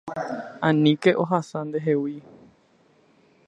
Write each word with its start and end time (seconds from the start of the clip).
Aníke 0.67 1.11
ohasa 1.23 1.59
ndehegui. 1.67 2.17